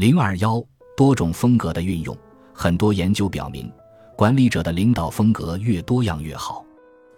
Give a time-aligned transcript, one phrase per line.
[0.00, 0.64] 零二幺
[0.96, 2.16] 多种风格的运用，
[2.54, 3.70] 很多研究表明，
[4.16, 6.64] 管理者的领导风格越多样越好。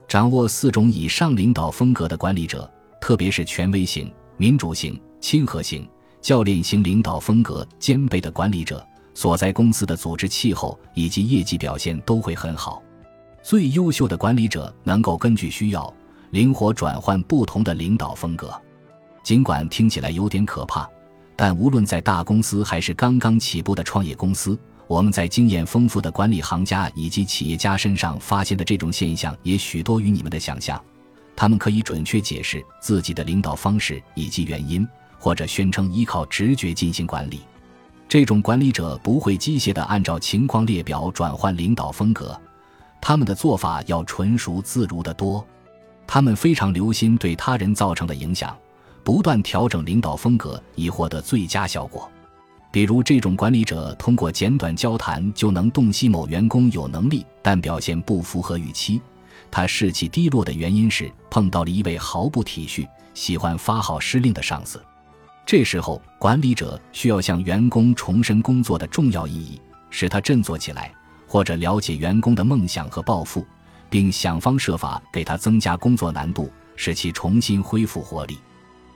[0.08, 2.68] 掌握四种以上领导风格的管理者，
[3.00, 5.88] 特别是权威型、民主型、亲和型、
[6.20, 12.82] 教练型领导风格兼备的管理者，所在公司的组织气候以及业绩表现都会很好。
[13.44, 15.94] 最优秀的管理者能够根据需要
[16.30, 18.52] 灵活转换不同的领导风格。
[19.22, 20.90] 尽管听起来有点可怕，
[21.34, 30.80] 但无论在大公司还是刚刚起步的创业公司，我们在经验丰富的管理行家以及企业家身上发现的这种现象也许多于你们的想象。
[31.34, 34.86] 他们可以准确解释自己的领导方式以及原因，
[35.18, 37.40] 或者宣称依靠直觉进行管理。
[38.06, 42.38] 这种管理者不会机械地按照情况列表转换领导风格。
[43.00, 45.44] 他们的做法要纯熟自如得多，
[46.06, 48.54] 他们非常留心对他人造成的影响，
[49.04, 52.10] 不断调整领导风格以获得最佳效果。
[52.70, 59.00] 比如，这种管理者通过简短交谈就能洞悉某员工有能力但表现不符合预期，
[59.50, 64.82] 他士气低落的原因是碰到了一位毫不体恤、喜欢发号施令的上司。
[65.44, 70.92] 这时候，管理者需要向员工重申工作的重要意义，使他振作起来。
[71.26, 73.42] 或者了解员工的梦想和抱负，
[73.88, 78.36] 并想方设法给他增加工作难度，使其重新恢复活力。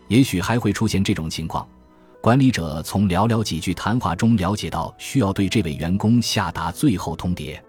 [0.08, 1.66] 也许还会出现这种情况：
[2.20, 7.60] 管理者从寥寥几句谈话中了解到，需要对这位员工下达最后通牒，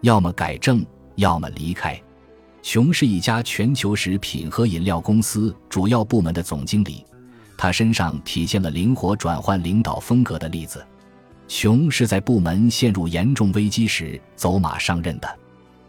[0.00, 0.84] 要么改正，
[1.16, 2.00] 要么离开。
[2.62, 7.04] 熊是一家全球食品和饮料公司主要部门的总经理，
[7.58, 10.84] 他身上体现了灵活转换领导风格的例子。
[11.48, 15.28] 熊是在部门陷入严重危机时走马上任的，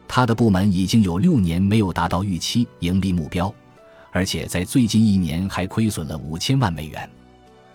[0.07, 3.53] 他的部门已经有六年没有达到预期盈利目标，
[4.14, 7.09] 而且在最近一年还亏损了五千万美元。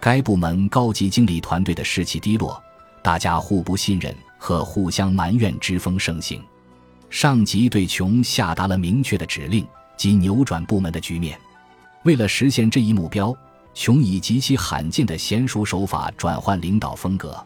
[0.01, 2.63] 该部门高级经理团队的士气低落，
[3.03, 6.41] 大家互不信任和互相埋怨之风盛行。
[7.11, 9.67] 上级对琼下达了明确的指令，
[9.97, 11.39] 即扭转部门的局面。
[12.05, 13.37] 为了实现这一目标，
[13.75, 17.37] 琼以极其罕见的娴熟手法转换领导风格。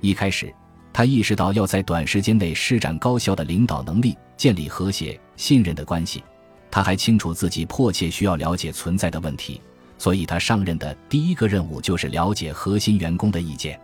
[0.00, 0.52] 一开始，
[0.92, 6.24] 他意识到要在短时间内施展高效的领导能力，建立和谐、信任的关系。
[6.72, 9.60] 他还清楚自己迫切需要了解存在的问题，
[9.98, 13.78] 所以他上任的第一个任务就是了解核心员工的意见。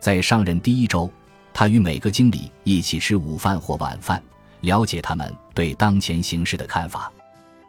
[0.00, 1.12] 在上任第一周，
[1.52, 4.20] 他与每个经理一起吃午饭或晚饭，
[4.62, 7.12] 了解他们对当前形势的看法。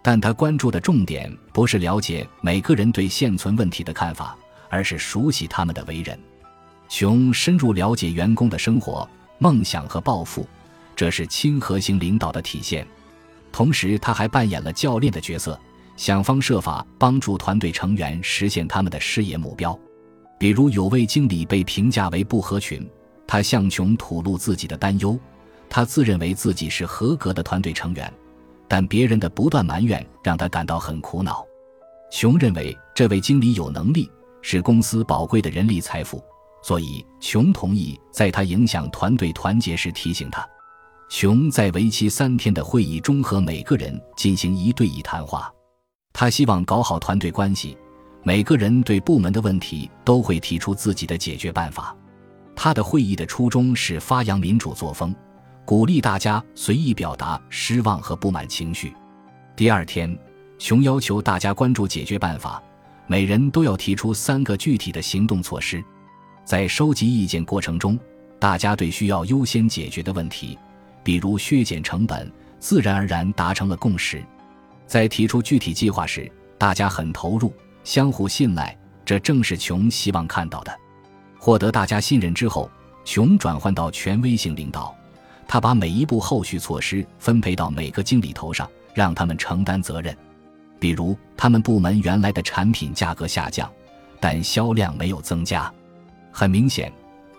[0.01, 4.34] 但他关注的重点不是了解每个人对现存问题的看法，
[4.69, 6.18] 而是熟悉他们的为人。
[6.88, 9.06] 熊深入了解员工的生活、
[9.40, 10.47] 梦想和抱负，
[10.95, 12.88] 这是亲和型领导的体现。
[13.53, 15.57] 同时，他还扮演了教练的角色，
[15.95, 19.79] 想方设法帮助团队成员实现他们的事业目标。
[20.39, 22.89] 比如，有位经理被评价为不合群，
[23.27, 25.17] 他向琼吐露自己的担忧。
[25.69, 28.11] 他自认为自己是合格的团队成员，
[28.67, 31.45] 但别人的不断埋怨让他感到很苦恼。
[32.11, 34.09] 琼认为这位经理有能力，
[34.41, 36.23] 是公司宝贵的人力财富。
[36.63, 40.47] 所以，琼同意在他影响团队团结时提醒他。
[41.13, 45.53] 熊在为期三天的会议中和每个人进行一对一谈话。
[46.12, 47.78] 他希望搞好团队关系，
[48.24, 51.96] 每个人对部门的问题都会提出自己的解决办法。
[52.56, 55.13] 他的会议的初衷是发扬民主作风，
[55.66, 58.91] 鼓励大家随意表达失望和不满情绪。
[59.56, 60.18] 第二天，
[60.57, 62.59] 熊要求大家关注解决办法，
[63.06, 65.84] 每人都要提出三个具体的行动措施。
[66.44, 68.00] 在收集意见过程中，
[68.40, 70.57] 大家对需要优先解决的问题，
[71.03, 74.23] 比如削减成本，自然而然达成了共识。
[74.87, 77.53] 在提出具体计划时，大家很投入，
[77.83, 80.73] 相互信赖，这正是琼希望看到的。
[81.37, 82.69] 获得大家信任之后，
[83.03, 84.95] 琼转换到权威性领导，
[85.47, 90.15] 他把每一步后续措施分配到每个经理头上，让他们承担责任。
[90.79, 93.69] 比如，他们部门原来的产品价格下降，
[94.19, 95.71] 但销量没有增加。
[96.31, 96.91] 很明显，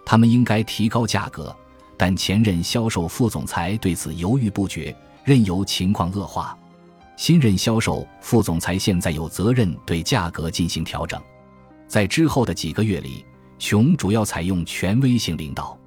[0.05, 1.55] 他们应该提高价格，
[1.97, 4.95] 但前任销售副总裁对此犹豫不决，
[5.25, 6.57] 任由情况恶化。
[7.17, 11.21] 新任销售副总裁现在有责任对价格进行调整。
[11.87, 13.25] 在之后的几个月里，
[13.59, 15.79] 熊主要采用权威性领导，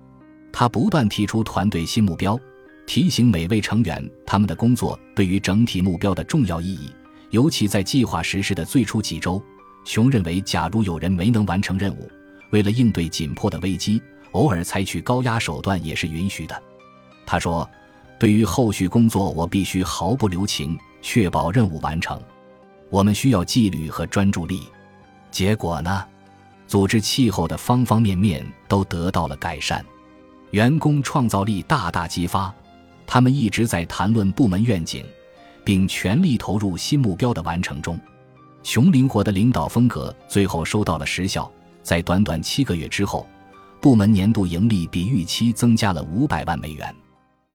[0.53, 2.39] 他不断提出团队新目标，
[2.85, 6.89] 提醒每位成员他们的工作对于整体目标的重要意义。
[7.31, 9.43] 尤其在计划实施的最初几周，
[9.83, 12.09] 熊认为，假如有人没能完成任务，
[12.51, 14.01] 为了应对紧迫的危机，
[14.31, 16.61] 偶尔采取高压手段也是允许的。
[17.25, 17.69] 他说
[18.19, 22.21] ：“对于后续工作，我必须毫不留情，确保任务完成。
[22.89, 24.67] 我们需要纪律和专注力。”
[25.29, 26.05] 结果呢？
[26.67, 29.85] 组织气候的方方面面都得到了改善，
[30.51, 32.53] 员工创造力大大激发，
[33.05, 35.05] 他们一直在谈论部门愿景，
[35.63, 37.97] 并全力投入新目标的完成中。
[38.63, 41.49] 穷灵活的领导风格最后收到了实效，
[41.83, 43.25] 在短短七个月之后，
[43.79, 47.06] 部门年度盈利比预期增加了五百万美元。